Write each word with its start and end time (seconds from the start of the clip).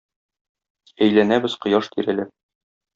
Әйләнәбез 1.07 1.59
Кояш 1.67 1.95
тирәләп. 1.95 2.37